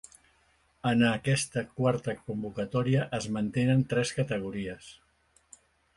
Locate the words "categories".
4.23-4.89